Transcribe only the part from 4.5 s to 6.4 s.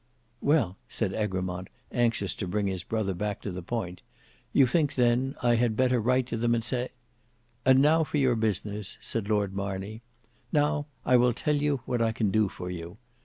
"you think, then, I had better write to